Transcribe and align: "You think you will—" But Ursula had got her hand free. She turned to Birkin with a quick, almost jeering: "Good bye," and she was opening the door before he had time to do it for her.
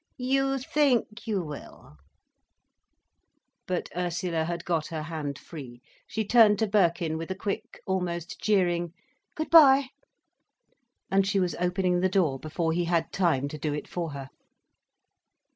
"You 0.17 0.57
think 0.57 1.27
you 1.27 1.43
will—" 1.43 1.95
But 3.67 3.89
Ursula 3.95 4.45
had 4.45 4.65
got 4.65 4.87
her 4.87 5.03
hand 5.03 5.37
free. 5.37 5.79
She 6.07 6.25
turned 6.25 6.57
to 6.57 6.65
Birkin 6.67 7.19
with 7.19 7.29
a 7.29 7.35
quick, 7.35 7.79
almost 7.85 8.41
jeering: 8.41 8.93
"Good 9.35 9.51
bye," 9.51 9.89
and 11.11 11.27
she 11.27 11.39
was 11.39 11.53
opening 11.59 11.99
the 11.99 12.09
door 12.09 12.39
before 12.39 12.73
he 12.73 12.85
had 12.85 13.13
time 13.13 13.47
to 13.49 13.59
do 13.59 13.75
it 13.75 13.87
for 13.87 14.13
her. 14.13 14.31